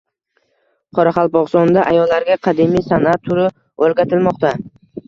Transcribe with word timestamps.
Qoraqalpog‘istonda 0.99 1.83
ayollarga 1.91 2.39
qadimiy 2.49 2.87
san’at 2.89 3.25
turi 3.31 3.47
o‘rgatilmoqda 3.87 4.57